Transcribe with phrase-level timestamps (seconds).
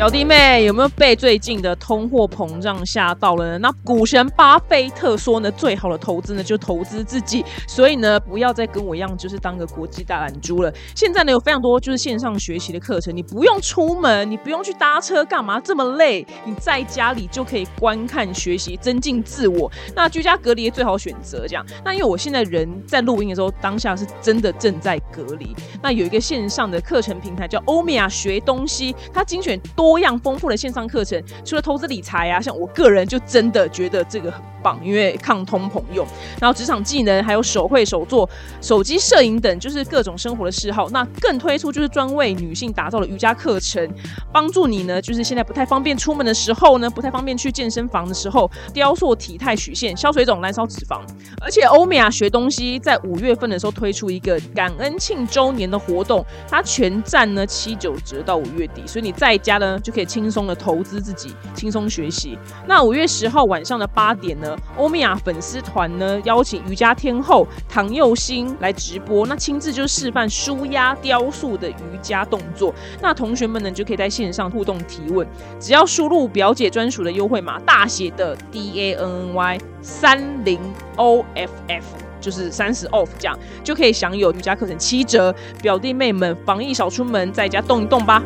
[0.00, 3.58] 表弟妹有没有被最近的通货膨胀吓到了呢？
[3.58, 10.72] 那股神巴菲特说呢，最好的投资呢就投资自己，所以呢不要再跟我一样，就是当个国际大懒猪了。
[10.94, 16.26] 现在呢有非常多就是线上学习的课程，你不用出门，你不用去搭车，干嘛这么累？
[16.46, 19.70] 你在家里就可以观看学习，增进自我。
[19.94, 21.62] 那居家隔离最好选择这样。
[21.84, 25.54] 那因为我现在人在录音的时候，当下是真的正在隔离。
[25.82, 29.89] 那有一个线上的课程平台叫欧米亚学东西，它精选多。
[29.90, 36.06] 多样丰富的线上课程，除了投资理财啊，像我个人就真的觉得这个很棒，因为抗通膨用。
[36.40, 38.28] 然后职场技能，还有手绘手作、
[38.60, 40.88] 手机摄影等，就是各种生活的嗜好。
[40.90, 43.84] 那更推出就是专为女性打造的瑜伽课程，
[44.32, 51.00] 帮助你呢，就是现在不太方便出门的时候呢，不太方便去健身房的时候，雕塑体态曲线、消水肿、燃烧脂肪。
[51.42, 59.79] 而且欧米亚学东西在五月份的时候推出一个感恩庆周年的活动，它全站呢七九折到五月底，所以你在家呢。
[59.80, 62.38] 就可以轻松的投资自己，轻松学习。
[62.66, 72.74] 那五月十号晚上的八点呢，欧米亚粉丝团呢邀请瑜伽天后唐佑欣来直播，那亲自就示范舒压雕塑的瑜伽动作。
[73.00, 75.26] 那同学们呢就可以在线上互动提问，
[75.58, 80.60] 只要输入表姐专属的优惠码大写的 D A N N Y 三零
[80.96, 81.84] O F F，
[82.20, 85.34] 就是三十 off 这样，就可以享有瑜伽课程七折。
[85.62, 88.22] 表弟妹们，防疫少出门，在家动一动吧。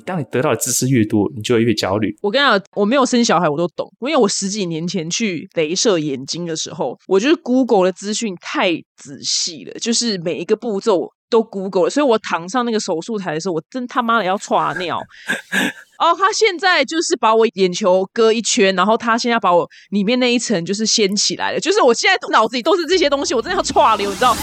[0.00, 2.14] 当你得到的知识越多，你就会越焦虑。
[2.20, 3.90] 我跟你讲，我没有生小孩，我都懂。
[4.00, 11.90] 因为我十几年前去镭射眼睛的时候，我就是 Google 的资讯太仔细了，就是每一个步骤都 Google 了。
[11.90, 14.98] 所以我躺上那个手术台的时候，我真他妈的要歘尿。
[15.98, 21.58] 哦，他现在就是把我眼球割一圈，然后他现在把我里面那一层就是掀起来了。
[21.58, 24.36] 就是我现在脑子里都是这些东西，我真的要歘流，你知道。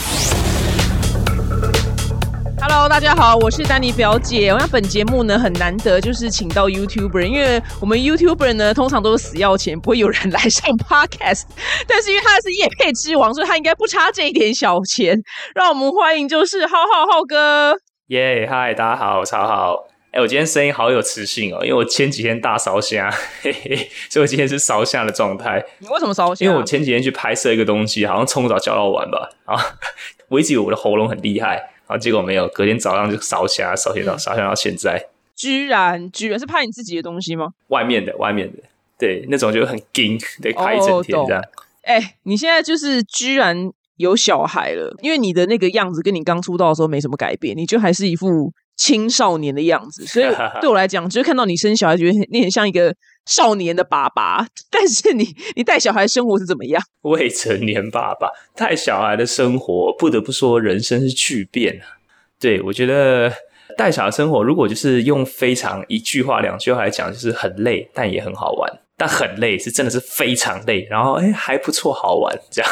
[2.68, 4.52] Hello，大家好，我是丹尼表姐。
[4.58, 11.44] 那本节目呢很难得，就是请到 YouTuber，因为我们 YouTuber 呢通常都是死要钱，不会有人来上 Podcast。
[11.88, 15.16] 但是因为他是夜配之王，所以他应该不差这一点小钱。
[15.54, 17.78] 让我们欢迎就是浩浩浩哥。
[18.08, 19.86] 耶，嗨，大家好，我超好。
[20.12, 23.12] 哎，我今天声音好有磁性哦，因为我前几天大烧虾，
[23.44, 23.76] 嘿嘿，
[24.10, 25.64] 所以我今天是烧虾的状态。
[25.78, 26.44] 你为什么烧虾？
[26.44, 29.30] 因为我前几天去拍摄一个东西，好像冲澡浇到晚吧。
[29.46, 29.54] 啊，
[30.30, 31.75] 我一直以为我的喉咙很厉害。
[31.88, 35.08] 然后结果没有，隔天早上就烧起来，烧起到烧起来到现在。
[35.36, 37.48] 居然居然是拍你自己的东西吗？
[37.68, 38.64] 外面的，外面的，
[38.98, 41.44] 对，那种就很惊，得拍一整天这样。
[41.84, 48.52] 哎，你现在就是居然有小孩了，因为你的那个样子跟你刚出道的时候没什么改变，你就还是一副。
[48.78, 50.26] 青少年的样子，所以
[50.60, 52.94] 对我来讲，就是看到你生小孩，觉得你很像一个
[53.26, 54.46] 少年的爸爸。
[54.70, 56.82] 但是你，你带小孩生活是怎么样？
[57.02, 61.98] 未成年爸爸带小孩的生活，不得不说，人生是巨变啊。
[62.40, 63.32] 对我觉得
[63.78, 68.80] 带小孩生活，如果就是用非常一句话、两句话来讲，就是很累，但也很好玩。
[68.98, 72.72] 但很累是真的是非常累，然后哎还不错，好玩这样。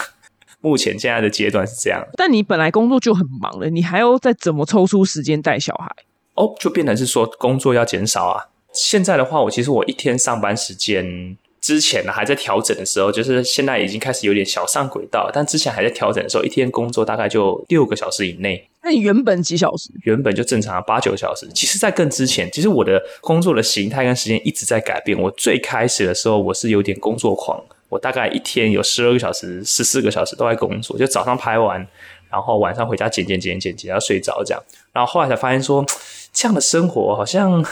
[0.62, 5.94] 目前现在的阶段是这样，但你本来工作就很忙了，你还要再怎么抽出时间带小孩？
[6.36, 8.46] 哦，就变成是说工作要减少啊。
[8.74, 18.68] 现在的话，我其实我一天上班时间之前呢还在调整的时候，就是现在已经开始有点小上轨道，但之前还在调整的时候，一天工作大概就六个小时以内。
[18.82, 19.90] 那你原本几小时？
[20.04, 21.48] 原本就正常八九小时。
[21.56, 25.18] 其实，在更之前，其实我的工作的形态跟时间一直在改变。
[25.18, 27.64] 我最开始的时候，我是有点工作狂。
[27.88, 31.88] 我大概一天有十二个小时、十四个小时都在工作，就早上拍完，
[32.30, 34.62] 然后晚上回家剪剪剪剪剪，要睡着这样。
[34.92, 35.86] 然后后来才发现说，
[36.34, 37.64] 这样的生活好像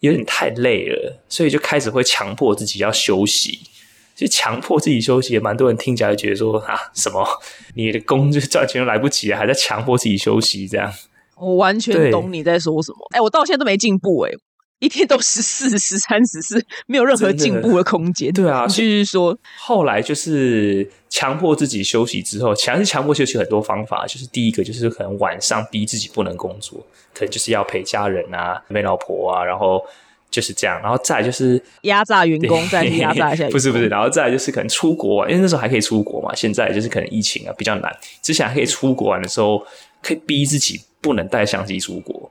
[0.00, 3.60] 有点太累了，所以就开始会强迫自己要休息。
[4.14, 7.24] 就强迫自己休息，也蛮多人听起来觉得说啊，什么
[7.74, 10.92] 你的工就赚钱都来不及了，还在强迫自己休息这样。
[11.36, 12.98] 我完全懂你在说什么。
[13.12, 14.32] 哎，我到现在都没进步哎。
[14.80, 18.32] 一天都十四、十三、十四，没有任何进步的空间。
[18.32, 19.36] 对啊，就是说。
[19.58, 26.78] 后来就是强迫自己休息之后，强是强迫休息很多方法，就是第一个就是可能晚上逼自己不能工作，
[27.12, 29.84] 可能就是要陪家人啊、陪老婆啊，然后
[30.30, 33.48] 就是这样，然后再就是压榨员工，再压榨一下。
[33.50, 36.32] 不是不是，然后再就是可能出国玩，因为那时候还可以出国嘛。
[36.34, 37.92] 现在就是可能疫情啊比较难，
[38.22, 39.60] 之前还可以出国玩的时候，
[40.00, 42.30] 可以逼自己不能带相机出国。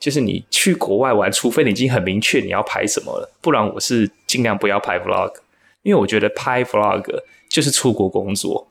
[0.00, 5.32] 就是你去国外玩，除非你已经很明确你要拍什么了，不然我是尽量不要拍 vlog，
[5.82, 7.04] 因为我觉得拍 vlog
[7.48, 8.66] 就是出国工作，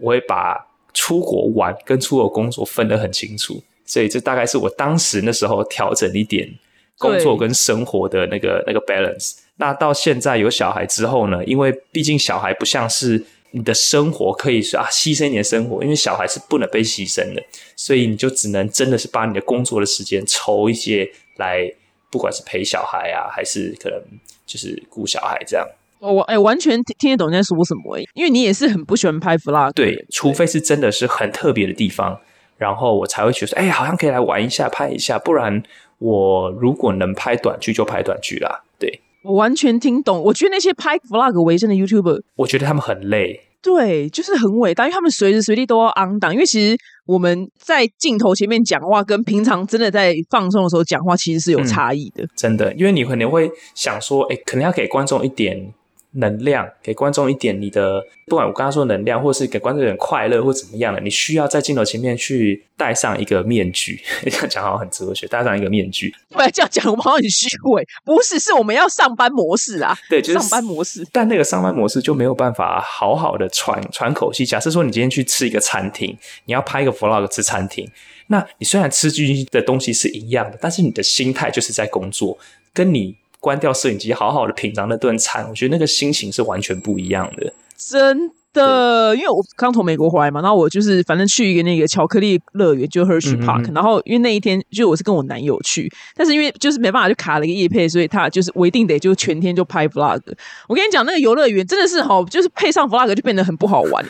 [0.00, 6.52] 我会把出国玩跟出国工作分得很清楚，所以这大概是我当时那时候调整一点
[6.98, 9.38] 工作跟生活的那个那个 balance。
[9.56, 17.42] 那到现在有小孩之后呢，因为毕竟小孩不像是你的生活可以说啊，牺牲你的生活，因为小孩是不能被牺牲的，
[17.76, 21.72] 所以你就只能真的是把你的工作的时间抽一些来，
[22.10, 24.02] 不管是陪小孩啊，还是可能
[24.46, 25.66] 就是顾小孩这样。
[26.00, 32.18] 我哎，完全听得懂你在说什么，因为你也是很不喜欢拍 vlog，对，除非是真的是很特别的地方，
[32.56, 35.62] 然后我才会觉得，哎，好像可以来玩一下，拍一下，不然
[35.98, 38.64] 我如果能拍短剧就拍短剧啦。
[38.80, 40.20] 对，我完全听懂。
[40.22, 46.76] 我觉得那些拍 vlog 为生的 YouTuber，我觉得他们很累，对，就是很伟大，因为他们随时随地都要 on 档，因为其实
[47.06, 52.26] 我们在镜头前面讲话，跟平常真的在放松的时候讲话，其实是有差异的。
[52.36, 55.72] 真的，因为你可能会想说，哎，可能要给观众一点。
[56.12, 64.00] 能量给观众一点，你的不管我刚刚说能量，或是给观众一点快乐，或怎么样的，你需要在镜头前面去戴上一个面具。
[64.24, 66.14] 这样讲好像很哲学，戴上一个面具。
[66.28, 67.86] 对，这样讲我们好像很虚伪。
[68.04, 69.96] 不是，是我们要上班模式啊。
[70.10, 71.06] 对，就是上班模式。
[71.10, 74.44] 但那个上班模式就没有办法好好的喘喘口气。
[74.44, 77.88] 假设说你今天去吃一个餐厅，你要拍一个 vlog 吃餐厅，
[78.26, 82.38] 那你虽然吃进去的东西是一样的，但是你的心态就是在工作，
[82.74, 83.16] 跟你。
[83.42, 87.52] 关掉摄影机，好好的品尝那顿餐，我觉得那个心情是完全不一样的。
[87.76, 93.74] 真的，因为我刚从美国回来嘛，然后我就是反正去一个那个巧克力乐园，就 Hershey Park。
[93.74, 100.20] 然后因为那一天就我是跟我男友去，但是因为就是没办法就卡了一个夜配，所以他就是我一定得就全天就拍 vlog。
[100.68, 104.06] 我跟你讲，那个游乐园真的是哈，就是配上 vlog 就变得很不好玩，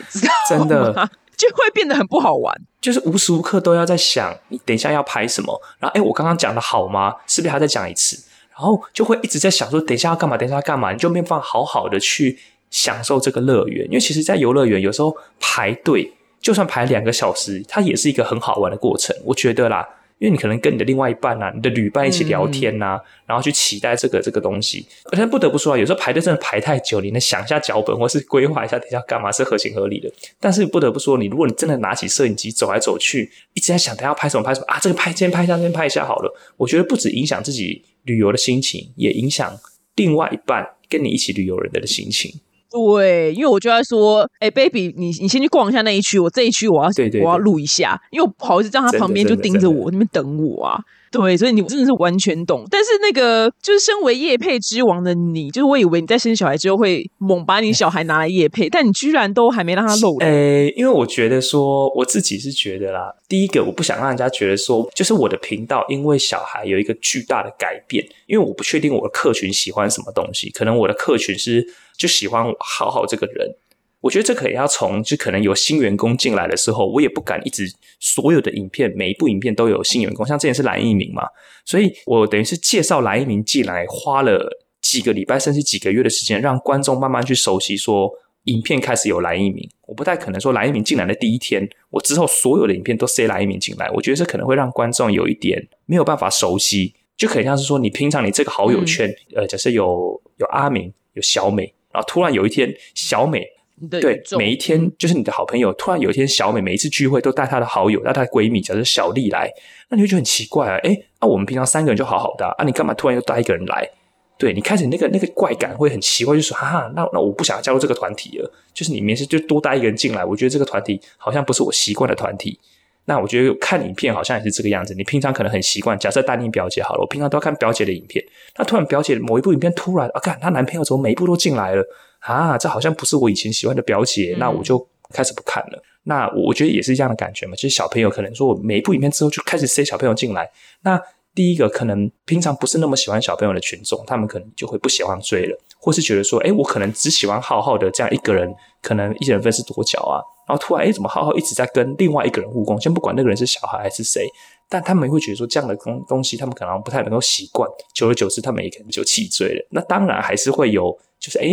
[0.47, 0.93] 真的
[1.35, 7.15] 就会变得很不好玩，就是无时无刻都要在想你等一下要拍什么，然后哎，我刚刚讲的好吗？
[7.25, 8.21] 是不是还要再讲一次？
[8.55, 10.37] 然后就会一直在想说，等一下要干嘛？
[10.37, 10.91] 等一下要干嘛？
[10.91, 12.39] 你就没办法好好的去
[12.69, 13.85] 享受这个乐园。
[13.87, 19.15] 因为其实，在游乐园有时候排队，就算排两个小时，它也是一个很好玩的过程。
[19.25, 19.87] 我觉得啦。
[20.23, 24.87] 因为你可能跟你的另外一半啊，你的旅伴一起聊天呐，然后去期待这个这个东西。
[25.11, 30.09] 而且不得不说啊，有时候排队真的排太久，你能想一下脚本或是规划一下等下干嘛是合情合理的。
[30.39, 36.33] 但是不得不说，你如果你真的拿起摄影机走来走去，一直在想等下拍什么拍什么啊，这个拍今天拍一下，今天拍一下好了。
[36.55, 39.53] 我觉得不止影响自己旅游的心情，也影响
[39.97, 42.33] 另外一半跟你一起旅游人的心情。
[42.73, 46.89] 对，因为我就在说，哎，baby，你你先去逛一下那一区，我这一区我要
[47.23, 50.79] 我要录一下，因为我不好意思让他旁边就盯着我那边等我啊。
[51.13, 52.65] 对，所以你真的是完全懂。
[52.71, 60.19] 但是那个就是身为叶配之王的你，就是我以为你在生小孩之后会猛把你小孩拿来叶配，但你居然都还没让他露。
[60.21, 71.63] 诶，因为我觉得说我自己是觉得啦，第一个我不想让人家觉得说，就是我的频道因为小孩有一个巨大的改变，因为我不确定我的客群喜欢什么东西，可能我的客群是
[71.95, 73.55] 就喜欢好好这个人。
[74.03, 77.65] 我觉得这可能要从就可能有新员工进来的时候，我也不敢一直
[78.01, 81.23] 所有的影片每一部影片都有新员工，像之前是蓝一鸣嘛，
[81.63, 84.45] 所以我等于是介绍蓝一鸣进来，花了
[84.81, 88.11] 几个礼拜甚至几个月的时间，让观众慢慢去熟悉，说
[88.43, 103.47] 影片开始有蓝一鸣，我不太可能说蓝一鸣进来的第一天，我之后所有的影片都塞蓝一鸣进来，我觉得这可能会让观众有一点没有办法熟悉，就可能像是说你平常你这个好友圈，呃，假设有有阿明有小美，然后突然有一天小美。
[103.89, 105.73] 对，每一天就是你的好朋友。
[105.73, 109.51] 突然有一天，小美每一次聚会都带她的好友，带她的闺蜜，假设小丽来，
[109.89, 110.77] 那你会觉得很奇怪啊？
[110.83, 113.89] 哎，那我们平常三个人就好好的啊，你干嘛突然又带一个人来？
[114.37, 118.51] 对你开始那个那个怪感会很奇怪，就说哈哈，那那我不想加入这个团体了。
[118.73, 122.59] 就是你每次就多带一个人进来，我觉得这个团体好像不是我习惯的团体。
[123.05, 124.93] 那我觉得看影片好像也是这个样子。
[124.95, 128.23] 你平常可能很习惯，假设带你表姐好了，我平常都要看表姐的影片。
[128.57, 131.83] 那突然表姐某一部影片突然啊，看她男朋友怎么每一部都进来了。
[132.25, 135.83] 啊，这好像不是我以前喜欢的表姐，那我就开始不看了。
[136.03, 137.55] 那我觉得也是一样的感觉嘛。
[137.55, 140.49] 其实小朋友可能说，我每一部影片之后就开始塞小朋友进来。
[140.81, 141.01] 那
[141.33, 150.21] 第一个可能平常不是那么喜欢小朋友的群众，他们可能就会不喜欢追了，或是觉得说，哎，我可能只喜欢浩浩的这样一个人，可能一人分饰多角啊。
[150.45, 152.79] 然后突然，哎，怎么浩浩一直在跟另外一个人互攻？
[152.79, 154.27] 先不管那个人是小孩还是谁，
[154.73, 157.69] 但他们会觉得说这样的东东西，他们可能不太能够习惯。
[157.93, 159.67] 久而久之，他们也可能就弃追了。
[159.69, 160.97] 那当然还是会有。
[161.19, 161.47] 就是哎，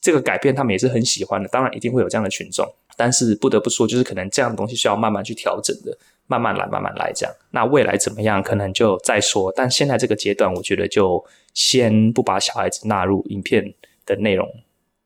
[0.00, 1.48] 这个改变他们也是很喜欢的。
[1.48, 2.64] 当然一定会有这样的群众，
[2.96, 7.34] 但是不得不说，就是可能这样的东西需要慢慢去调整的，慢慢来，慢慢来这样。
[7.50, 9.52] 那未来怎么样，可能就再说。
[9.56, 14.48] 但现在这个阶段，我觉得就先不把小孩子纳入影片的内容，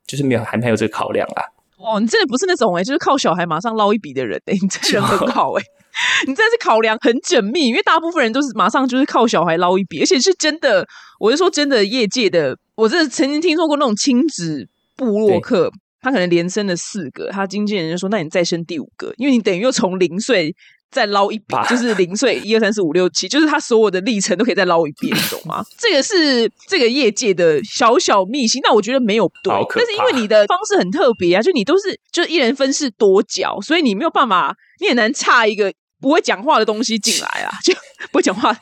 [0.06, 1.42] 就是没有还没有这个考量啦。
[1.78, 5.64] 哦，你真的不是那种哎，就是靠小孩马上捞一笔的人哎，你这人很好哎，
[6.26, 10.87] 你真的是考量很缜密，因为大部分人都是马上就是靠小孩捞一笔，而且是真的，
[11.19, 12.57] 我是说真的，业界的。
[12.76, 14.66] 我真的曾经听说过那种亲子
[14.97, 20.54] 部落客，他可能连生了四个，他经纪人就说：“那你再生第五个，因为你等于又从零岁
[20.90, 25.62] 再捞一笔， 就是零碎一二三四五六七，就是他所有的历程都可以再捞一遍，你懂吗？
[25.76, 37.75] 这个是这个业界的小小秘辛，那我觉得没有对，但是因为你的方式很特别啊，就你都是就一人分饰多角，所以你没有办法，你很难差一个不会讲话的东西进来啊， 就
[38.11, 38.57] 不会讲话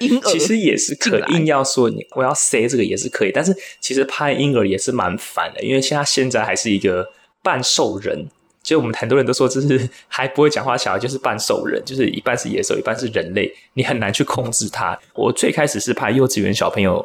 [0.00, 8.28] 婴儿其实也是可硬要说你我要 say 这个也是可以，但是其实拍婴儿也是蛮烦的，因为现在现在还是一个半兽人。
[8.62, 14.96] 就我们很多人都说，这是还不会讲话小孩，就是半兽人，就是一半是野兽，一半是人类，你很难去控制他。
[15.14, 17.04] 我最开始是拍幼稚园小朋友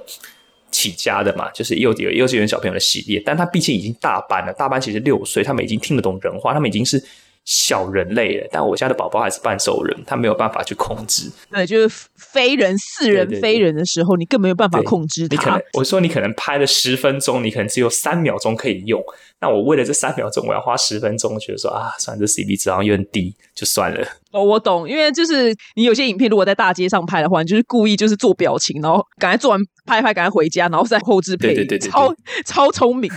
[0.70, 7.01] 起家的嘛，就是幼幼幼稚园小朋友的系列，但他毕竟已经大班了，大班其实六岁，他们已经听得懂人话，他们已经是。
[7.45, 11.31] 小人类了，但我家的宝宝还是半兽人，他没有办法去控制。
[11.51, 15.35] 对，就是非人似人非人的时候，你更没有办法控制他。
[15.35, 18.99] 你可能我说你可能拍了十分钟，你可能只有三秒钟可以用。
[19.42, 24.08] 那我为了这三秒钟，我要花十分钟，觉得说啊，算这 CP 值好像有点低，就算了。
[24.32, 32.15] 哦，我懂，因为就是你有些影片如果在大街上拍的话，你就是故意就是做表情，然后赶快做完拍拍，赶快回家，然后再后置配，对对对，超
[32.46, 33.12] 超聪明，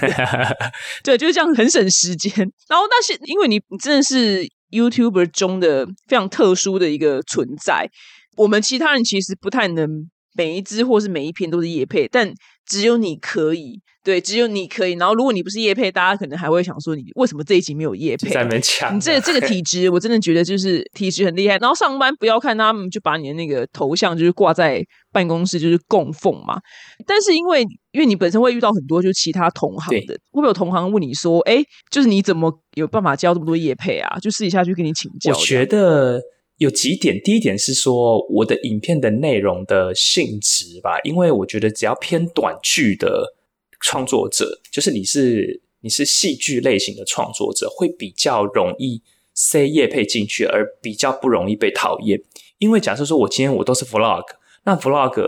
[1.05, 2.33] 对，就是这样很省时间。
[2.69, 7.89] 然后但是因为你你真的是 YouTuber 中的非常特殊的一个存在，
[8.37, 9.89] 我们其他人其实不太能
[10.35, 12.35] 每一支或是每一篇都是叶配，但
[12.67, 13.81] 只有你可以。
[14.09, 14.93] 对，只有你可以。
[14.93, 18.31] 然后，如果你不是叶配，大家可能还会想说，你为什么这一集没有叶配？
[18.31, 18.97] 在那抢。
[18.97, 21.59] 你这这个 体质，我真的觉得就是体质很厉害。
[21.59, 26.59] 然后上班不要看他们，就把你的那个头像就是挂在办公室，就是供奉嘛。
[27.07, 27.61] 但是因为
[27.93, 34.19] 因为你本身会遇到很多就是其他同行的，会不会有同行问你说，哎，就是你怎么有办法教这么多叶配啊？
[34.21, 35.35] 就私底下去跟你请教。
[35.35, 36.19] 我觉得
[36.57, 43.35] 有几点，第一点是说我的影片的内容的性质吧，因为我觉得只要偏短剧的。
[43.81, 49.03] 创作者就是你是你是戏剧类型的创作者，会比较容易
[49.35, 52.21] 塞叶配进去，而比较不容易被讨厌。
[52.59, 54.25] 因为假设说我今天我都是 vlog，
[54.65, 55.23] 那 vlog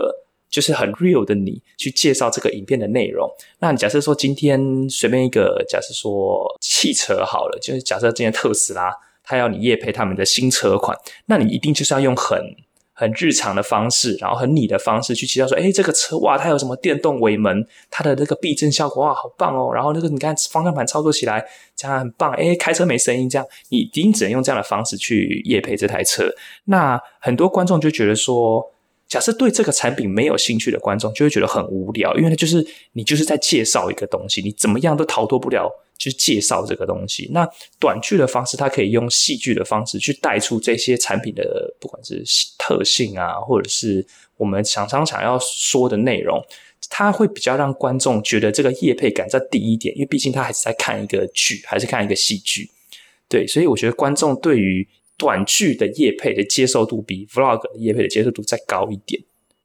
[0.49, 3.29] 就是很 real 的你去介绍这个影片的内容。
[3.59, 8.91] 那假设说今天随便一个假设说汽车好了，就是假设今天特斯拉
[9.23, 12.37] 他要你叶配他们的新车款，那你一定就是要用很。
[13.01, 19.73] 很日常的方式，然后很你的方式去介绍说，哎，这个车哇，它有什么电动尾门，它的那个避震效果哇，好棒哦。
[19.73, 21.43] 然后那个你看方向盘操作起来
[21.75, 26.29] 这样很棒，哎，开车没声音，这样你一定只能用这样的方式去夜配这台车。
[26.65, 28.63] 那很多观众就觉得说，
[29.07, 35.67] 假设对这个产品没有兴趣的观众，就会觉得很无聊，因为就是你就是在介绍一个东西，你怎么样都逃脱不了。
[36.01, 37.47] 去介绍这个东西，那
[37.79, 42.23] 短剧的方式，它可以用戏剧的方式去带出这些产品的，不管是
[42.57, 44.03] 特性啊，或者是
[44.35, 46.43] 我们常常想要说的内容，
[46.89, 52.67] 它会比较让观众觉得这个业配感在低一点，因为毕竟他还是在看一个剧，还是看一个戏剧。
[53.29, 59.21] 对，所以我觉得观众对于短剧的业配的接受度比 vlog 的业配的接受度再高一点。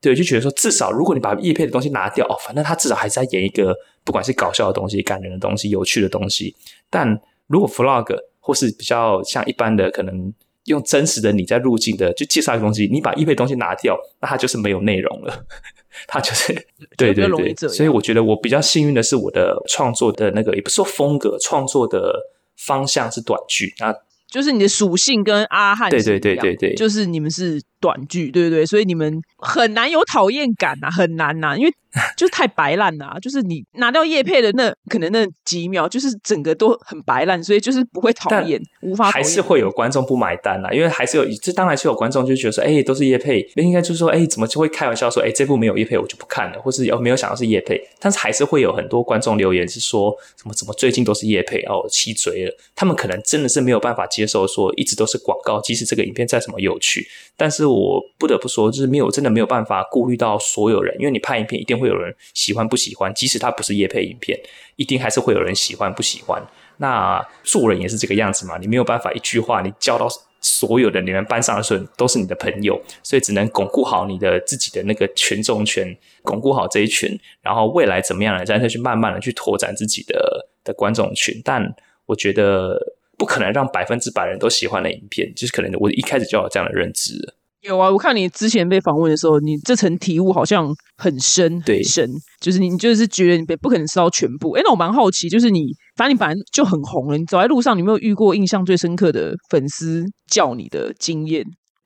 [0.06, 6.54] 对，就觉得说，至少如果你把叶配的东西拿掉，哦，反正他至少还是在演一个，不管是搞笑的东西、感人的东西、有趣的东西。
[6.88, 10.32] 但如果 vlog 或是比较像一般的，可能
[10.66, 15.44] 用真实的你在入境的，就介绍一个东西，你把叶配东西拿掉，那它就是没有内容了。
[16.06, 16.54] 它就是
[16.96, 22.14] 对对对，所以我觉得我比较幸运的是，我的创作的那个也不是说风格，创作的
[22.56, 23.92] 方向是短剧啊。
[24.28, 31.73] 就是你的属性跟阿汉对对对对对，就是你们是短剧，对对对，所以你们很难有讨厌感啊，很难呐，因为
[32.16, 54.96] 就是太白烂呐，就是你拿掉叶配的那可能那几秒，就是整个都很白烂，所以就是不会讨厌，无法还是会有观众不买单啦，因为还是有这当然是有观众就觉得说，哎，都是叶配，应该就是说，哎，怎么就会开玩笑说，哎，这部没有叶配我就不看了，或是有没有想到是叶配，但是还是会有很多观众留言是说，怎么怎么最近都是叶配哦，气嘴了，他们可能真的是没有办法接受说一直。
[54.96, 64.38] 都是广告，即使这个影片再怎么有趣，但是我不得不说，就是没有真的没有办法顾虑到所有人，因为你拍影片一定会有人喜欢不喜欢，即使它不是叶配影片，
[64.76, 66.42] 一定还是会有人喜欢不喜欢。
[66.78, 70.08] 那做人也是这个样子嘛，你没有办法一句话你教到
[70.40, 78.46] 所有的你们班上的人都是你的朋友，所以只能巩固好你的自己的那个群众圈，巩固好这一群，然后未来怎么样呢？
[78.46, 81.38] 再去慢慢的去拓展自己的的观众群。
[81.44, 81.74] 但
[82.06, 82.80] 我觉得。
[83.16, 87.35] 不可能让百分之百人都喜欢的影片，就是可能我一开始就有这样的认知。
[87.62, 92.08] 有啊，我看你之前被访问的时候，你这层体悟好像很深，对，深，
[92.40, 94.52] 就是你就是觉得你不可能知道全部。
[94.52, 101.44] 哎，那我蛮好奇，就是你反正你本来就很红了，你走在路上，你有没有遇过印象最深刻的粉丝叫你的经验？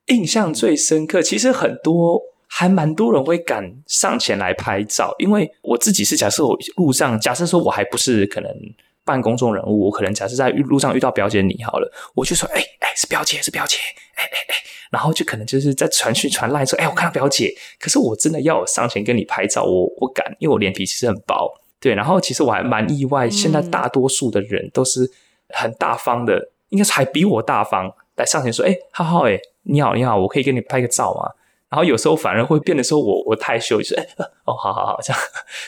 [0.09, 8.51] 印象最深刻，其实很多，还蛮多人会敢上前来拍照，因为我自己是假设我路上，假设说我还不是可能。
[9.11, 13.76] 办公众人物，我可能假设在路上遇到表姐你好了，我就说，哎哎，是表姐，是表姐，
[14.14, 14.55] 哎哎哎，
[14.93, 25.11] 然后就可能就是在传讯传赖说，哎，我看到表姐，可是我真的要上前跟你拍照，我我敢，因为我脸皮其实很薄，对，然后其实我还蛮意外，现在大多数的人都是
[25.49, 31.33] 很大方的，应该是还比我大方，来上前说，哎，浩浩，哎，你好，你好，我可以跟你拍个照吗？
[31.69, 34.05] 然后有时候反而会变得说我我太羞，就是哎
[34.45, 35.23] 哦好好好这样，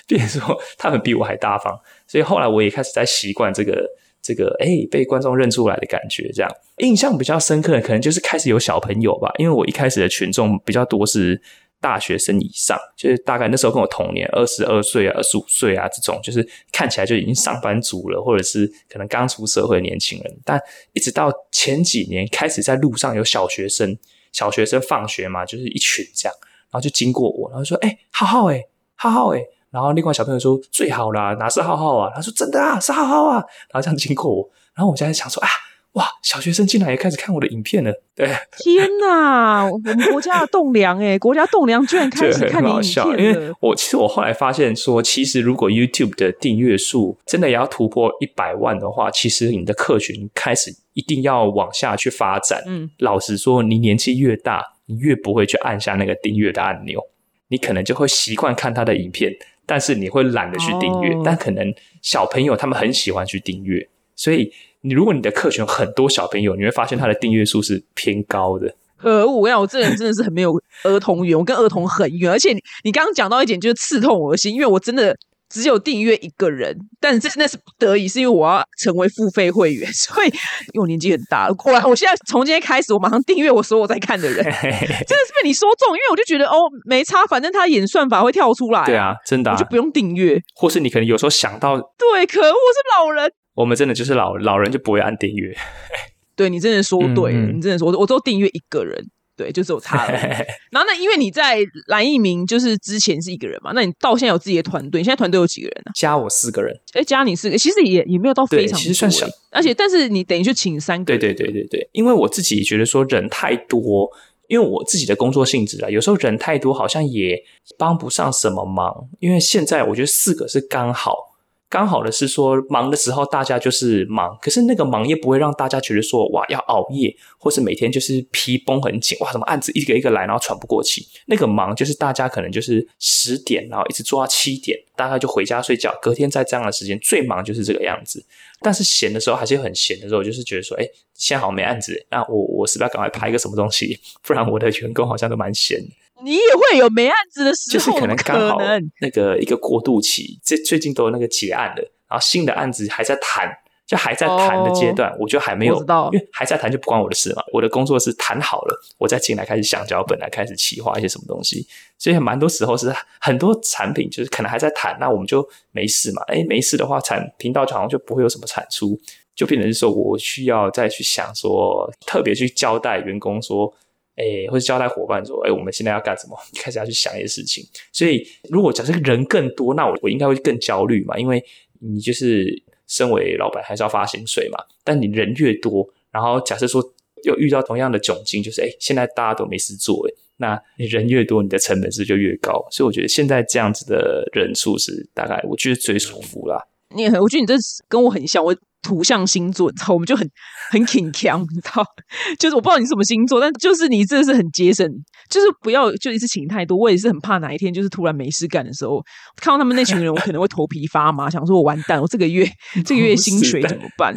[0.09, 1.81] 变成说他们比我还大方，
[2.13, 3.89] 所以后来我也开始在习惯这个
[4.21, 11.41] 这个哎被观众认出来的感觉，这样印象比较深刻的可能就是开始有小朋友吧，因为我一开始的群众比较多是
[11.81, 20.61] 大学生以上，就是大概那时候跟我同年二十二岁啊二十五岁啊这种，就是看起来就已经上班族了，或者是可能刚出社会的年轻人，但
[20.93, 23.97] 一直到前几年开始在路上有小学生。
[24.33, 26.35] 小学生放学嘛，就是一群这样，
[26.71, 28.63] 然后就经过我，然后说：“哎，浩浩哎，
[28.95, 29.43] 浩浩哎。”
[29.73, 33.37] 然后另外小朋友说：“最好啦，哪是浩浩啊？”他说：“真的啊，是浩浩啊。”
[33.73, 35.49] 然后这样经过我，然后我现在想说：“啊，
[35.93, 50.77] 哇，小学生竟然也开始看我的影片了。”对，天哪，我们国家的栋梁哎， 国家栋梁居然开始看你影片因为我其实我后来发现说，其实如果 YouTube 的订阅数真的也要突破一百万的话，其实你的客群开始。
[50.95, 52.63] 一定要往下去发展。
[52.67, 57.01] 嗯，老实说，你年纪越大，你越不会去按下那个订阅的按钮，
[57.49, 59.33] 你可能就会习惯看他的影片，
[59.67, 61.17] 但是你会懒得去订阅。
[61.25, 64.53] 但可能小朋友他们很喜欢去订阅，所以
[64.83, 68.75] 你如果你的客群很多小朋友，你会发现他的订阅数是偏高的。
[69.03, 70.53] 呃，我讲我这人真的是很没有
[70.85, 75.17] 儿童缘，我跟儿童很远，而且你你刚刚讲到一点就是刺痛我的心，因为我真的。
[75.53, 81.55] 只有订阅一个人，但这那是不得已，是因为我要成为付费会员， 所以因为我年纪很大了。
[81.55, 86.57] 过来，我现在从今天开始，我马上订阅我所有在看的人， 真的是被你说中，因为我就觉得哦，
[86.87, 95.55] 没差，反正他演算法会跳出来，对啊，真的，我就不用订阅，或是你可能有时候想到，对，可恶，是老人，我们真的就是老老人就不会按订阅，
[96.35, 99.05] 对你真的说对，你真的说，我都订阅一个人。
[99.43, 100.13] 对，就只有他了。
[100.71, 101.59] 然后那因为你在
[101.89, 105.91] 蓝一鸣就是之前是一个人嘛，那你到现在有自己的团队，你现在团队有几个人呢？
[105.97, 106.73] 加我四个人。
[106.93, 109.27] 哎，加你四个，其实也也没有到非常，其实算小。
[109.51, 111.05] 而且，但是你等于就请三个。
[111.05, 114.09] 对对对对对，因为我自己觉得说人太多，
[114.47, 117.43] 因为我自己的工作性质啊，有时候人太多好像也
[117.77, 119.09] 帮不上什么忙。
[119.19, 121.32] 因为现在我觉得四个是刚好。
[121.73, 131.09] 刚好的是说，忙的时候大家就是忙，可是那个忙也不会让大家觉得说哇要熬夜，或是每天就是皮绷很紧，哇什么案子一个一个来，然后喘不过气。
[131.25, 138.23] 那个忙就是大家可能就是十点，然后一直做到七点，大概就回家睡觉，隔天在这样的时间最忙就是这个样子。
[138.61, 143.99] 但是闲的时候还是很闲的时候，就是觉得说，哎，现在好像没案子，那我我是不是要赶快拍一个什么东西？
[144.23, 145.83] 不然我的员工好像都蛮闲。
[146.25, 148.59] 你也会有没案子的时候，就是可能刚好
[149.01, 153.51] 那个一个过渡期，这最近都有那个结案了，然后新的案子还在谈，
[153.87, 155.77] 就还在谈的阶段，我就还没有，
[156.13, 157.43] 因为还在谈就不关我的事嘛。
[157.53, 161.67] 我的工作是谈好了，我再进来开始想脚本来开始企划一些什么东西，
[161.99, 166.23] 所以蛮多时候是很多产品就是可能还在谈，那我们就没事嘛。
[166.29, 168.99] 哎，没事的话，产频道好像就不会有什么产出，
[169.35, 173.73] 就变成是说我需要再去想说，特别去交代员工说。
[174.15, 176.39] 哎，或者交代伙伴说，哎，我们现在要干什么？
[176.61, 177.65] 开始要去想一些事情。
[177.93, 181.19] 所以，如果假设人更多，那我我应该会更焦虑嘛？
[181.19, 181.43] 因为
[181.81, 184.59] 你就是身为老板，还是要发薪水嘛。
[184.85, 186.83] 但你人越多，然后假设说
[187.25, 192.67] 又遇到同样的窘境，就是哎，现在大家都没事做，哎，那你人越多，你的成本是就越高。
[192.71, 196.63] 所以我觉得现在这样子的人数是大概，我觉得最舒服啦。
[196.95, 197.55] 你很，我觉得你这
[197.89, 198.55] 跟我很像，我。
[198.83, 200.29] 土象星座，你知道，我们就很
[200.71, 201.85] 很挺强，你知道，
[202.39, 204.87] 就是我不知道你什么星座，但就是你真的是很节省，
[205.31, 206.77] 就是不要就一次请太多。
[206.77, 209.03] 我也是很怕哪一天就是突然没事干的时候，
[209.37, 212.47] 看到他们那群人，我可能会头皮发麻， 想说我完蛋，我这个月
[212.85, 214.13] 这个月薪水 怎么办？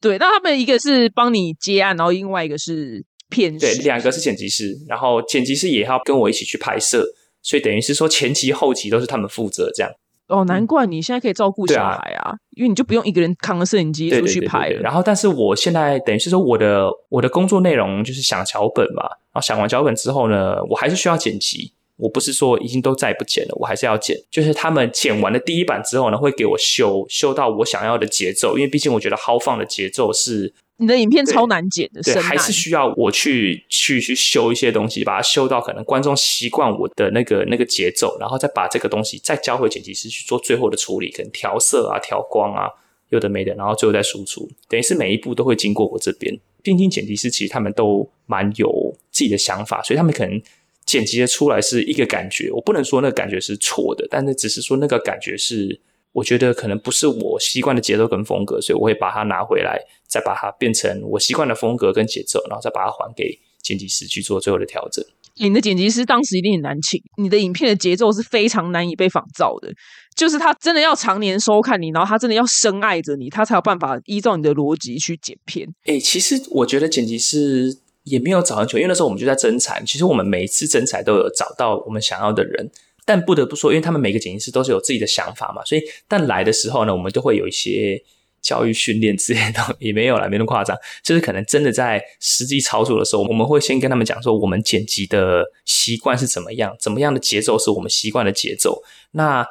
[0.00, 7.04] 对，那他们一个是帮你接案，然后另外一个是骗，对，两个是剪辑师，然后剪辑师也要跟我一起去拍摄，
[7.42, 9.90] 所以等于是说前期后期都是他们负责这样。
[10.28, 14.80] 哦，难怪你现在可以照顾小孩啊，因为你就不用一个人扛着摄影机出去拍了。
[14.80, 19.04] 然后，但是我现在等于是说，我的我的工作内容就是想脚本嘛。
[19.04, 21.72] 然后想完脚本之后呢，我还是需要剪辑。
[21.96, 24.16] 我不是说已经都再不剪了，我还是要剪。
[24.30, 30.52] 就是他们剪完了第一版之后呢，会给我修修到我想要的节奏，因为毕竟我觉得豪放的节奏是。
[30.78, 42.68] 你的影片超难剪的，对，还是需要我去去去修一些东西，把它修到可能观众习惯我的那个那个节奏，然后再把这个东西再交回剪辑师去做最后的处理，可能调色啊、调光啊，
[43.08, 46.38] 有的没的，然后最后再输出，等于是每一步都会经过我这边。
[46.62, 50.42] 并且剪辑师其实他们都蛮有自己的想法，所以他们可能
[50.86, 55.82] 剪辑的出来是一个感觉，我不能说那个感觉是错的，但是只是说那个感觉是。
[56.12, 65.04] 我觉得可能不是我习惯的节奏跟风格，所以我会把它拿回来，再把它变成我习惯的风格跟节奏，然后再把它还给剪辑师去做最后的调整。
[65.34, 69.70] 你的剪辑师当时一定很难请，你的影片的节奏是非常难以被仿造的。
[70.16, 75.68] 就是他真的要常年收看你，然后他真的要深爱着你，他才有办法依照你的逻辑去剪片。
[75.84, 79.80] 哎，其实我觉得剪辑师也没有找很久，因为那时候我们就在征才。
[79.84, 82.70] 其实我们每一次征才都有找到我们想要的人，
[83.04, 88.02] 但不得不说，因为他们每个剪辑师都是有自己的想法嘛，所以但来的时候呢，我们都会有一些。
[88.42, 90.76] 教育训练之类的也没有了，没那么夸张。
[91.02, 98.80] 就是可能真的在实际操作的时候，我们会先跟他们讲说，我们剪辑的习惯是怎么样，怎么样的节奏是我们习惯的节奏。
[99.10, 99.44] 那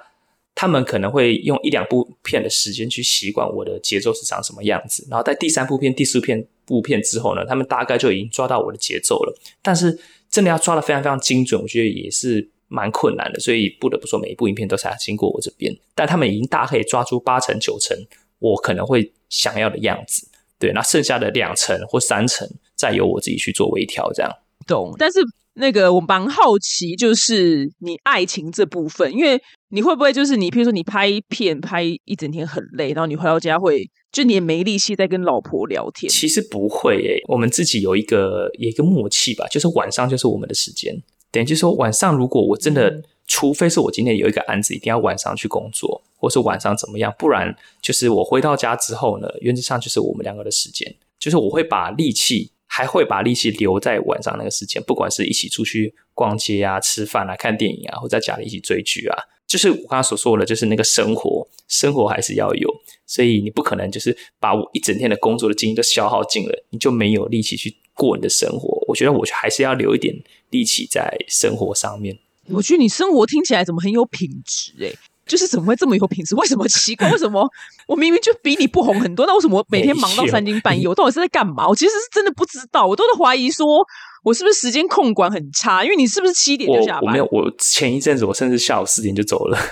[0.54, 5.06] 他们可能会用一两部片的时间去习惯我的节奏是长什么样子。
[5.10, 9.38] 然后在第三部片、第四片部片之后呢，他们大概就已经抓到我的节奏了。
[9.62, 9.98] 但是
[10.30, 13.40] 真的要抓的非常非常精准，我觉得也是蛮困难的。
[13.40, 15.76] 所以不得不说，每一部影片都是要经过我这边。
[15.94, 17.98] 但他们已经大可以抓出八成九成。
[18.40, 20.28] 我可能会想要的样子，
[20.60, 24.30] 对，那剩下的两成或三成，再由我自己去做微调，这样
[24.68, 24.94] 懂。
[25.00, 25.20] 但是
[25.56, 36.10] 那个我蛮好奇，就是你爱情这部分，因为你会不会就是你，譬如说你拍片拍一整天很累，然后你回到家会就你也没力气再跟老婆聊天？
[36.10, 40.96] 其实不会诶，我们自己有一个有一个默契吧，就是晚上就是我们的时间，
[41.32, 43.04] 等于就是说晚上如果我真的。
[43.28, 62.70] 除非是我今天有一个案子，一定要晚上去工作，或是晚上怎么样，不然就是我回到家之后呢，原则上就是我们两个的时间，就是我会把力气，还会把力气留在晚上那个时间，不管是一起出去逛街啊、吃饭啊、看电影啊，或在家里一起追剧啊，就是我刚刚所说的，就是那个生活，生活还是要有，
[63.06, 68.84] 所以你不可能就是把我一整天的工作的精力都消耗尽了，你就没有力气去过你的生活。
[68.88, 70.16] 我觉得我还是要留一点
[70.50, 72.18] 力气在生活上面。
[72.50, 74.92] 我觉得你生活听起来怎么很有品质哎？
[75.26, 76.36] 就是怎么会这么有品质？
[76.36, 77.10] 为什么奇怪？
[77.12, 77.50] 为什么
[77.88, 79.26] 我明明就比你不红很多？
[79.26, 80.86] 那为什么我每天忙到三更半夜？
[80.90, 81.68] 我到底是在干嘛？
[81.68, 83.86] 我其实是真的不知道，我都在怀疑说
[84.24, 85.84] 我是不是时间控管很差？
[85.84, 87.04] 因为你是不是七点就下班？
[87.04, 89.58] 我没有，我前一阵子我甚至下午四点就走了。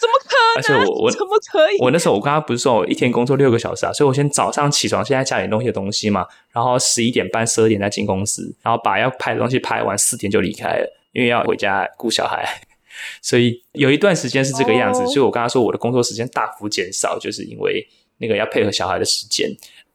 [0.00, 0.34] 怎么可
[0.72, 0.80] 能？
[0.80, 1.78] 而且我我怎么可以？
[1.78, 3.92] 我那时候我刚刚不是说我一天工作六个小时啊？
[3.92, 10.96] 所以我先早上起床，先在家里弄些东西嘛，然后十一点半、十二点再进公司，然后把要拍的东西拍完，四点就离开了。
[11.12, 12.62] 因为要回家顾小孩，
[13.22, 15.04] 所以有一段时间是这个样子。
[15.06, 17.86] 所以我刚刚说我的工作时间大幅减少，就是因为
[18.18, 19.50] 那个要配合小孩的时间。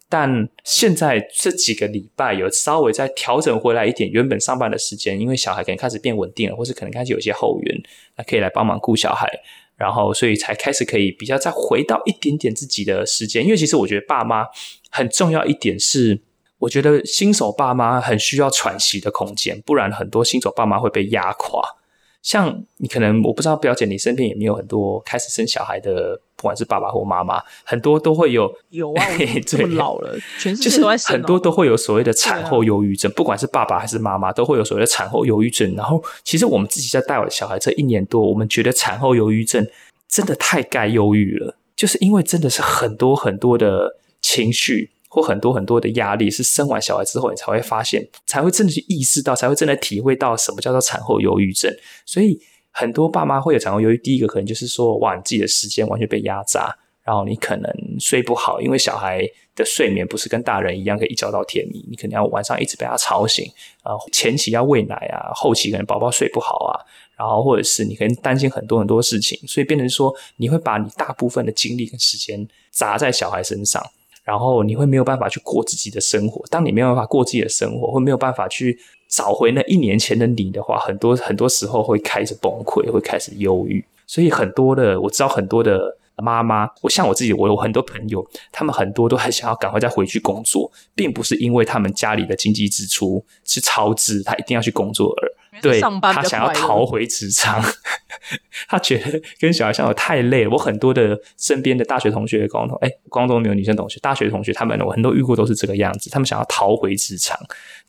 [0.07, 7.81] 但现在这几个礼拜有稍微再调整回来一点，原本上班的时间，因为小孩可能开始变稳定了，或是可能开始有些后援，
[8.15, 9.27] 那可以来帮忙顾小孩，
[9.75, 13.43] 然后所以才开始可以比较再回到一点点自己的时间。
[13.43, 14.45] 因为其实我觉得爸妈
[14.89, 16.21] 很重要一点是。
[16.57, 21.61] 我觉得新手爸妈很需要喘息的空间，不然很多新手爸妈会被压垮。
[22.25, 29.05] 像你可能我不知道表姐，你身边有没有很多开始生小孩的，不管是爸爸或妈妈，很多都会有有啊，
[29.45, 35.75] 这么老了，全世界都在生，很多都会有所谓的产后忧郁症，不管是爸爸还是妈妈，都会有所谓的产后忧郁症。
[35.75, 39.63] 然后，其实我们自己在带我的小孩这一年多，我们觉得产后忧郁症
[40.09, 44.89] 真的太该忧郁了，就是因为真的是很多很多的情绪。
[45.15, 51.73] 或很多很多的压力，是生完小孩之后你才会发现，才会真的去意识到，才会真的体会到什么叫做产后忧郁症。
[52.06, 52.38] 所以
[52.71, 59.25] 很多爸妈会有产后忧郁，第一个可能就是说，哇，你自己的时间完全被压榨，然后你可能睡不好，因为小孩
[59.56, 63.49] 的睡眠不是跟大人一样可以一觉到天明，你可能要晚上一直被他吵醒
[63.84, 66.75] 啊，前期要喂奶啊，后期可能宝宝睡不好啊，
[67.17, 73.82] 然后或者是你可能担心很多很多事情，所以变成说，你会把你大部分的精力跟时间砸在小孩身上。
[74.25, 76.43] 然后你会没有办法去过自己的生活。
[76.49, 83.85] 当你没有办法过自己的生活，或没有办法去找回那一年前的你的话，很多很多时候会开始崩溃，会开始忧郁。
[84.07, 95.31] 所以很多的我知道很多的妈妈，我像我自己，我有很多朋友，他们很多都很想要赶快再回去工作，并不是因为他们家里的经济支出是超支，他一定要去工作而。
[95.61, 97.63] 对他想要逃回职场，
[98.67, 100.47] 他觉得跟小孩相处太累。
[100.47, 106.09] 我很多的身边的大学同学、高中哎，高中没有女生同学，大学同学他们我很多遇过都是这个样子。
[106.09, 107.37] 他们想要逃回职场，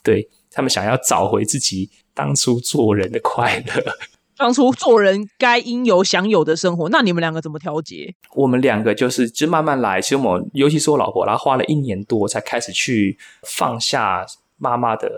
[0.02, 3.85] 对他们想要找回自己当初做人的快乐，
[4.37, 6.88] 当初做人该应有享有的生活。
[6.90, 8.14] 那你们两个怎么调节？
[8.35, 10.00] 我们两个就是就慢慢来。
[10.00, 14.26] 其实我尤其是我老婆，她花了一年多才开始去放下
[14.59, 15.09] 妈妈的。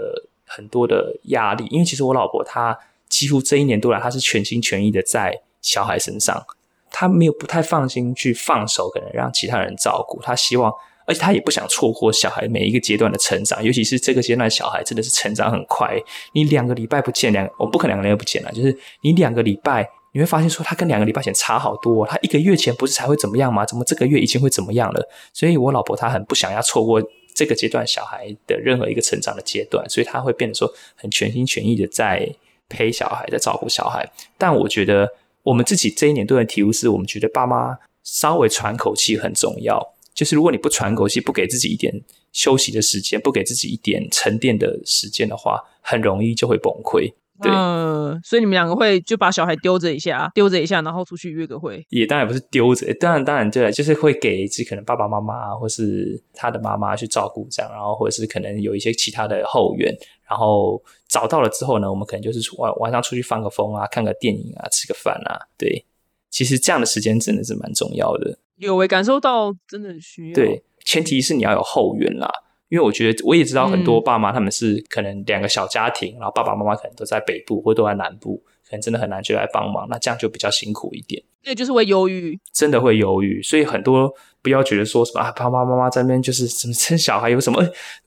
[0.49, 2.77] 很多的压力，因为其实我老婆她
[3.09, 6.45] 几乎这一年多来，她是全心全意的在小孩身上，
[6.91, 10.21] 她没有不太放心去放手，可能让其他人照顾。
[10.23, 10.73] 她希望，
[11.07, 15.97] 而且她也不想错过小孩每一个阶段的成长，尤其是这个阶段小孩真的是成长很快。
[16.33, 23.65] 你两个礼拜不见两，我不可能两个礼拜不见了，就是你两个礼拜你会发现说他跟两个礼拜前差好多、哦，他一个月前不是才会怎么样吗？
[23.67, 25.09] 怎么这个月已经会怎么样了？
[25.33, 27.03] 所以我老婆她很不想要错过
[27.39, 32.29] 这个阶段小孩的任何一个成长的阶段，所以他会变得说很全心全意的在
[32.69, 34.11] 陪小孩，在照顾小孩。
[34.37, 35.09] 但我觉得
[35.45, 39.95] 我们自己这一年对的体悟是，我们觉得爸妈稍微喘口气很重要。
[40.13, 47.13] 就是如果你不喘口气，不给自己一点休息的时间，不给自己一点沉淀的时间的话，很容易就会崩溃。
[47.41, 51.85] 对，嗯，所以你们两个会就把小孩丢着一下，丢着一下，然后出去约个会。
[51.91, 59.95] 也当然不是丢着，当然当然对，就是会给一只可能爸爸妈妈或是他的妈妈去照顾这样，然后或者是可能有一些其他的后援，
[60.29, 65.85] 然后找到了之后呢，我们可能就是晚晚上出去放个风啊，看个电影啊，吃个饭啊，对，
[66.31, 68.39] 其实这样的时间真的是蛮重要的。
[68.57, 70.35] 有诶，感受到真的需要。
[70.35, 72.29] 对，前提是你要有后援啦。
[72.69, 81.23] 因为我觉得我也知道很多爸妈他们是可能两个小家庭，然后爸爸妈妈可能都在北部或都在南部，可能真的很难就来帮忙，那这样就比较辛苦一点。
[81.43, 83.43] 对，就是会犹豫，真的会犹豫。
[83.43, 87.63] 所以很多不要觉得说什么啊，爸爸妈妈在那边就是什么生小孩有什么，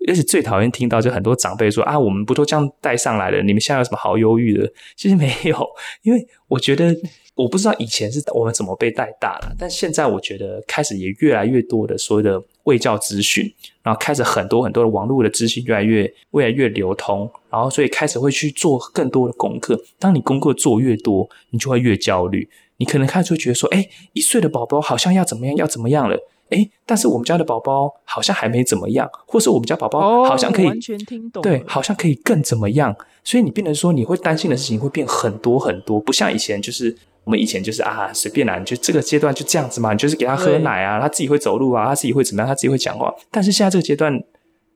[0.08, 4.72] 而且最讨厌听到就很多长辈说啊，我们不都这样带上来的，你们现在有什么好忧郁的？
[4.96, 5.68] 其实没有，
[6.04, 6.96] 因为我觉得。
[7.34, 19.82] 我不知道以前是我们怎么被带大了，但现在我觉得开始也越来越多的所谓的卫教资讯，然后开始很多很多的网络的资讯越来越越来越流通，然后所以开始会去做更多的功课。
[20.00, 22.50] 当你功课做越多，你就会越焦虑。
[22.78, 26.18] 你可能开始会觉得说，哎，一岁的宝宝好像要怎么样要怎么样了，
[26.50, 32.96] 哎，但是我们家的宝宝好像还没怎么样，或是我们家宝宝好像可以完全听懂，对，好像可以更怎么样。
[33.24, 36.98] 所以你变成说，你会担心的事情会变很多很多，不像以前就是。
[37.32, 43.10] 我们以前就是啊，随便啦，你就这个阶段就这样子嘛，你就是给他喝奶啊，他自己会走路啊，他自己会怎么样，他自己会讲话。
[43.32, 44.14] 但是现在这个阶段，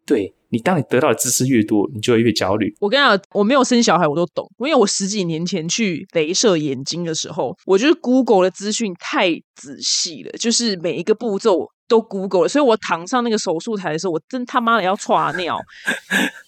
[0.06, 2.74] 对你，当你得到的知识越多，你就会越焦虑。
[2.80, 15.60] 我跟你讲，我没有生小孩，我都懂，因为我十几年前去镭射眼睛的时候，我就是 Google 的资讯太仔细了，就是每一个步骤都 Google 了，所以我躺上那个手术台的时候，我真他妈的要 岔尿。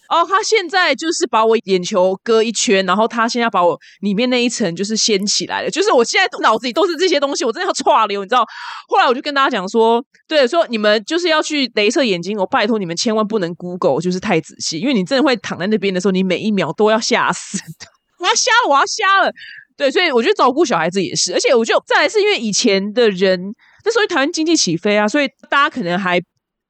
[0.10, 8.46] 哦，他现在就是把我眼球割一圈，然后他现在把我里面那一层就是掀起来了，就是我现在脑子里都是这些东西，我真的要串流，你知道？
[8.88, 17.58] 后来我就跟大家讲说，对，说你们就是要去镭射眼睛，我拜托你们千万不能 Google，就是太仔细，因为你真的会躺在那边的时候，你每一秒都要吓死，
[18.20, 19.32] 我要瞎了，我要瞎了。
[19.76, 23.40] 对，所以我觉得照顾小孩子也是，而且我就再来是因为以前的人
[23.86, 26.20] 那时候台湾经济起飞啊，所以大家可能还。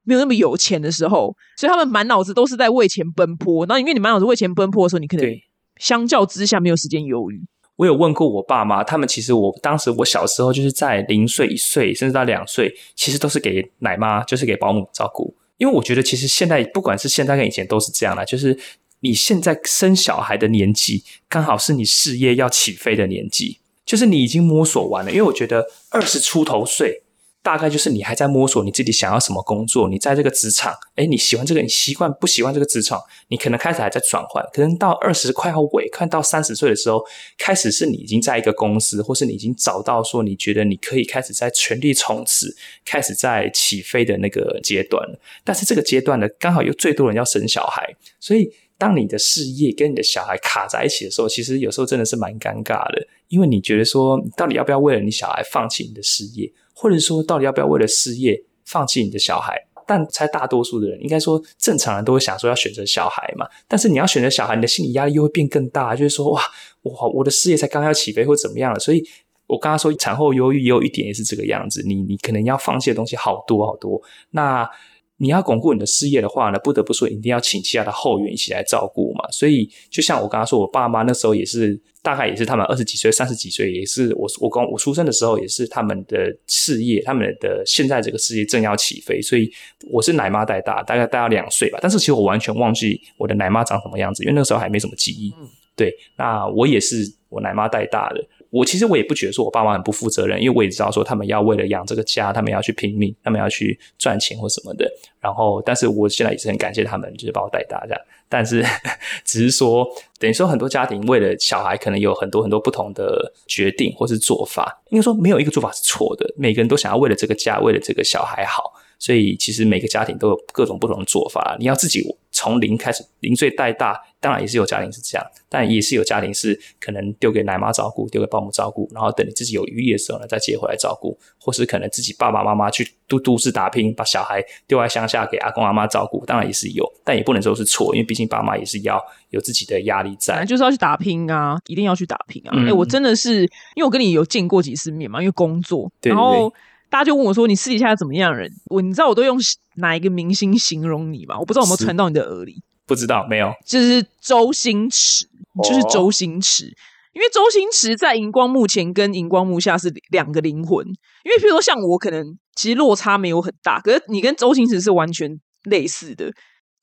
[0.07, 3.65] 没有那么有钱的时候，所以他们满脑子都是在为钱奔波。
[3.65, 5.29] 然后，因为你满脑子为钱奔波的时候，你可能
[5.75, 7.41] 相较之下没有时间犹豫。
[7.75, 15.35] 我有问过我爸妈，他们其实我当时我小时候就是在零岁、一岁，甚至到两岁，其实都是给奶妈，就是给保姆照顾。
[15.57, 18.57] 因为我觉得，其实现在不管是现在跟以前都是这样的，就是
[19.01, 25.11] 你现在生小孩的年纪，刚好是你事业要起飞的年纪，就是你已经摸索完了。
[25.11, 27.03] 因为我觉得二十出头岁。
[27.47, 37.01] 大概就是你还在摸索你自己想要什么工作，你在这个职场，哎，你喜欢这个，你习惯不喜欢这个职场，你可能开始还在转换，可能到二十快要尾，看到三十岁的时候，
[37.37, 45.17] 开始是你已经在一个公司，或是你已经找到说你觉得你可以开始在全力冲刺，开始在起飞的那个阶段了。
[45.45, 56.51] 但是这个阶段呢，刚好有最多人要生小孩，所以当你的事业跟你的小孩卡在一起的时候，其实有时候真的是蛮尴尬的，因为你觉得说，到底要不要为了你小孩放弃你的事业？
[56.79, 59.57] 或者说，到底要不要为了事业放弃你的小孩？
[59.87, 63.47] 但猜大多数的人，应该说正常人都会想说要选择小孩嘛。
[63.67, 66.41] 但是你要选择小孩，你的心理压力又会变更大，就是说哇，
[66.83, 68.79] 我我的事业才刚要起飞或怎么样了。
[68.79, 69.03] 所以
[69.47, 73.99] 我刚刚说产后忧郁也有一点也是这个样子，你你可能要放弃的东西好多好多。
[74.31, 74.69] 那
[75.17, 79.29] 你要巩固你的事业的话呢，不得不说一定要请其他的后援一起来照顾嘛。
[79.31, 81.79] 所以就像我刚刚说，我爸妈那时候也是。
[82.03, 89.51] 大概也是他们二十几岁、三十几岁，也是我我刚我出生的时候，也是他们的事业，他们的现在这个事业正要起飞，所以
[89.91, 91.77] 我是奶妈带大，大概大概两岁吧。
[91.81, 95.33] 但是其实我完全忘记我的奶妈长什么样子，因为那个时候还没什么记忆。
[95.75, 98.25] 对，那我也是我奶妈带大的。
[98.49, 104.89] 我其实我也不觉得说我爸妈很不负责任，因为我也知道说他们要为了养这个家，他们要去拼命，他们要去赚钱或什么的。
[105.19, 108.01] 然后，但是我现在也是很感谢他们，就是把我带大这样。
[108.29, 108.63] 但是，
[109.25, 109.87] 只是说，
[110.19, 114.81] 等于说很多家庭为了小孩，可能有很多很多不同的决定或是做法。
[114.89, 116.33] 应该说，没有一个做法是错的。
[116.37, 121.55] 每个人都想要为了这个家，为了这个小孩好，所以其实每个家庭都有各种不同的做法。
[121.59, 122.01] 你要自己
[122.37, 142.53] 从零开始，零岁带大，当然也是有家庭是这样，但也是有家庭是可能丢给奶妈照顾，丢给保姆照顾，然后等你自己有余力的时候呢，再接回来照顾，或是可能自己爸爸妈妈去都都市打拼，把小孩丢在乡下给阿公阿妈照顾，当然也是有，但也不能说是错，因为毕竟爸妈也是要有自己的压力在，就是要去打拼啊，一定要去打拼啊！
[142.67, 143.41] 哎，我真的是
[143.73, 146.53] 因为我跟你有见过几次面嘛，因为工作，然后。
[146.89, 149.37] 大家就问我说：“你私底下怎么样人？”我你知道我都用
[149.75, 151.37] 哪一个明星形容你吗？
[151.39, 152.61] 我不知道有没有传到你的耳里。
[152.85, 153.51] 不知道，没有。
[153.65, 155.25] 就是周星驰，
[155.63, 156.65] 就是周星驰。
[157.13, 160.85] 因为周星驰在荧光幕前跟荧光幕下是两个灵魂。
[161.23, 162.23] 因为譬如说像我，可能
[162.55, 165.29] 其实落差没有很大，可是你跟周星驰是完全
[165.63, 166.31] 类似的。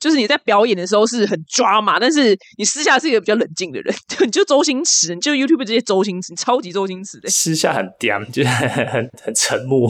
[0.04, 3.94] 就是你在表演的时候是很抓嘛，但是你私下是一个比较冷静的人。
[4.06, 7.30] 就你就周星驰，你就 YouTube 这些周星驰，超级周星驰的。
[7.30, 9.88] 私下很嗲，就是 很很很沉默。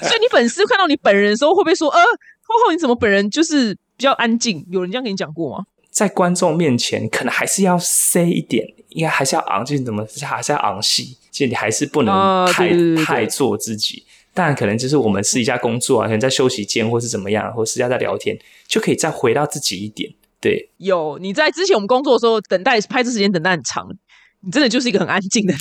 [0.00, 5.64] 所以你粉丝看到你本人的时候，会不会说：“呃，浩浩你怎么本人就是比较安静？”有人这样跟你讲过吗？
[5.88, 12.70] 在观众面前，可能还是要 say 一点，应该还是要昂，就是怎么还是要昂戏，其实你还是不能太
[13.04, 14.04] 太做自己。
[14.34, 20.12] 但可能就是我们私下工作啊，可能在休息间或是怎么样，或私下在聊天，就可以再回到自己一点。
[20.40, 23.86] 对，有你在之前我们工作的时候，等待拍摄时间等待很长，
[24.40, 25.54] 你真的就是一个很安静的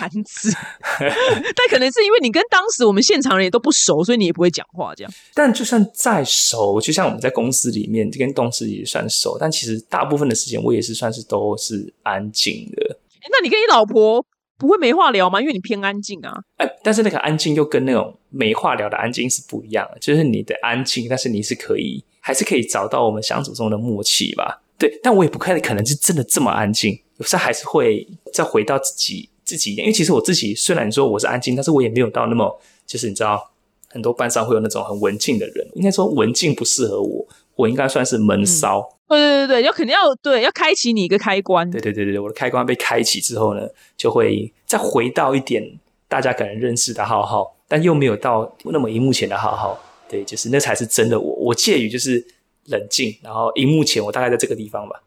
[0.00, 0.50] 男子。
[0.98, 5.12] 但可能是因为你跟当时我们现场人也都不熟，所以你也不会讲话这样。
[5.34, 12.98] 但就算再熟，就像我们在公司里面跟同事也算熟，但其实大部分的时间我也是算是都是安静的。
[13.30, 14.24] 那你跟你老婆？
[14.66, 15.40] 不会没话聊吗？
[15.40, 16.32] 因为你偏安静啊。
[16.56, 19.98] 哎，但是那个安静又跟那种没话聊的安静是不一样的。
[20.00, 24.62] 就是你的安静，但是你是可以，还是可以找到我们相处中的默契吧？
[24.78, 29.86] 对，但我也不看可能是真的这么安静，有时候还是会再回到自己自己一点。
[29.86, 33.52] 因为其实我自己虽然说我是安静，但是我也没有到那么就是你知道，
[33.90, 35.68] 很多班上会有那种很文静的人。
[35.74, 38.93] 应该说文静不适合我，我应该算是闷骚。
[39.08, 41.70] 对对对对，要肯定要对，要开启你一个开关。
[41.70, 49.78] 对对对对，我的开关被开启之后呢，就会再回到一点大家可能认识的浩浩，但又没有到那么荧幕前的浩浩。
[50.08, 51.34] 对，就是那才是真的我。
[51.36, 52.24] 我介于就是
[52.66, 55.02] 冷静，然后荧幕前我大概在这个地方吧，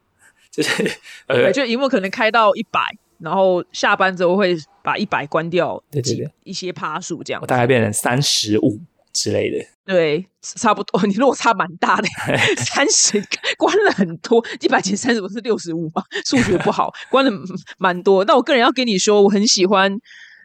[0.51, 0.91] 就是
[1.27, 2.81] 呃，就荧幕可能开到一百，
[3.19, 8.79] 然后下班之后会把一百关掉，对对对，一些趴数这样，我大概变成三十五。
[9.17, 11.01] 之类的，对，差不多。
[11.07, 12.07] 你落差蛮大的，
[12.63, 13.19] 三十
[13.57, 16.03] 关了很多，一百减三十不是六十五吗？
[16.23, 17.31] 数学不好，关了
[17.79, 18.23] 蛮多。
[18.25, 19.91] 那我个人要跟你说，我很喜欢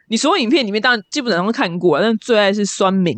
[0.07, 3.15] 你所有影片里面，当然基本上都看过，但最爱是酸民，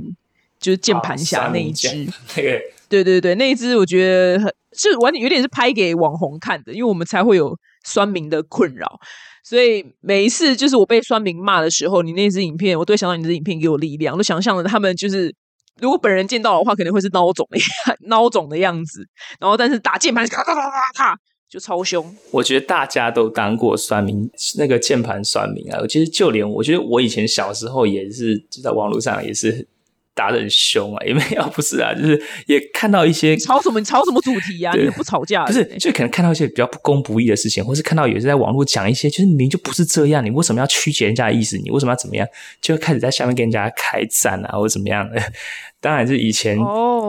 [0.60, 2.06] 就是键盘侠那一只。
[2.36, 9.00] 对对对对，那一只我觉得很是完全有点是拍给网红看的，因为我们才会有酸民的困扰。
[9.42, 15.34] 所以每一次就是我被酸民骂的时候，你那支影片，我都想到你的影片给我力量，都想象了他们就是。
[15.82, 17.58] 如果本人见到的话，肯定会是孬种的
[18.10, 19.06] 孬种的样子。
[19.40, 22.16] 然后，但是打键盘咔咔咔咔咔就超凶。
[22.32, 25.80] 我觉得大家都当过算命，那个键盘算命啊。
[25.88, 29.68] 其实就连我觉得我以前小时候也是，就在网络上也是。
[30.16, 34.72] 打得很凶啊，也没有 不是啊，就是也看到一些吵什么吵什么主题呀？
[34.76, 41.58] 你不吵架，不是就可能看到一些比较不公不义的事情，或是看到有些在网络讲一些，就是明明就不是这样，你为什么要曲解人家的意思？
[41.58, 42.26] 你为什么要怎么样？
[42.62, 45.22] 就开始在下面跟人家开战啊，或者怎么样的？
[45.82, 46.58] 当然是以前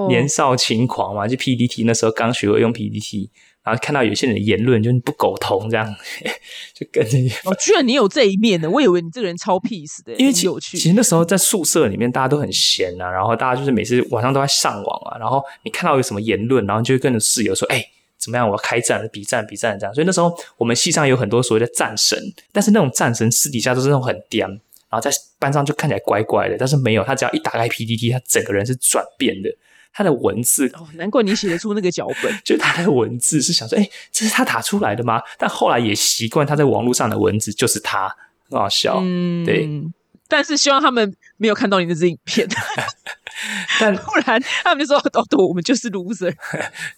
[0.09, 3.31] 年少轻狂嘛，就 PPT 那时候刚学会用 PPT。
[3.66, 5.92] 然后看到有些人的言论，就是不苟同这样，
[6.72, 7.29] 就跟着你。
[7.44, 8.70] 哦，居然你有这一面呢！
[8.70, 10.79] 我以为你这个人超 peace 的，因为有趣。
[10.79, 15.18] 其实那时候在宿舍里面，大家都很闲啊，然后大家就是每次晚上都在上网啊。
[15.18, 17.85] 然后你看到有什么言论，然后就会跟着室友说：“哎，
[18.16, 18.46] 怎么样？
[18.48, 22.16] 我要开战，比战，比战这样。”所以那时候我们系上有很多所谓的战神，
[22.52, 29.50] 但是那种战神私底下都是那种很颠，然后在班上就看起来乖乖的，但是没有他，只要一打开 PPT，他整个人是转变的。
[29.96, 32.30] 他的文字哦，难怪你写得出那个脚本。
[32.44, 35.22] 就他的文字是想说，哎，这是他打出来的吗？
[35.38, 38.14] 但后来也习惯他在网络上的文字就是他，
[38.50, 38.98] 很好笑。
[39.02, 39.66] 嗯，对。
[40.28, 42.46] 但是希望他们没有看到你的这影片
[43.80, 46.35] 但不然他们就说：“哦，我们就是 loser。”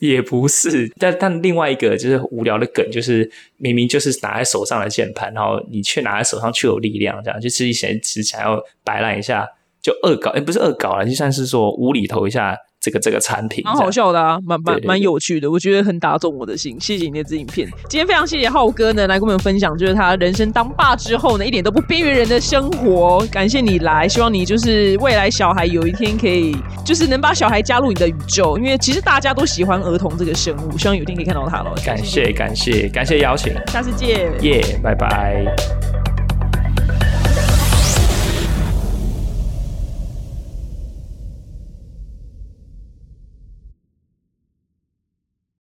[0.01, 9.47] 也不是，但但另外一个就是无聊的梗，就是明明就是拿在手上的键盘，然后你却拿在手上却有力量，这样就是想只想要摆烂一下，
[9.81, 12.57] 就恶搞，哎，不是恶搞了，就算是说无厘头一下。
[12.81, 16.77] 这个这个产品蛮好笑的啊，蛮蛮蛮有趣的，我觉得很打中我的心。
[16.81, 23.27] 谢谢你那支影片，今天非常谢谢浩哥呢，来跟我们分享，就是他人生当爸之后呢，一点都不边缘人的生活。
[23.33, 31.75] 感谢你来，希望你就是未来小孩有一天可以，就是能把小孩加入你的宇宙，因为其实大家都喜欢儿童这个生物，希望有一天可以看到他了。
[31.85, 35.45] 感谢感谢感谢邀请，下次见，耶，拜拜。